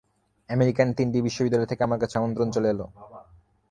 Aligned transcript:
American 0.49 0.87
তিনটি 0.97 1.17
বিশ্ববিদ্যালয় 1.21 1.69
থেকে 1.71 1.81
আমার 1.83 2.01
কাছে 2.01 2.15
আমন্ত্রণ 2.19 2.47
চলে 2.55 2.67
এল। 2.69 2.81